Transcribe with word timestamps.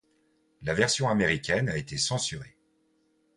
La 0.63 0.73
version 0.73 1.09
américaine 1.09 1.69
a 1.69 1.77
été 1.77 1.95
censurée. 1.99 2.57